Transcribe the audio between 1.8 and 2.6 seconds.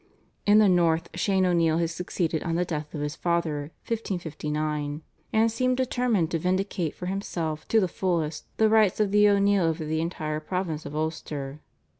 succeeded on